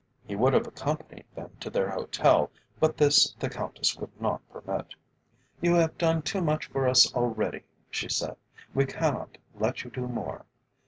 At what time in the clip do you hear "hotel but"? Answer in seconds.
1.91-2.97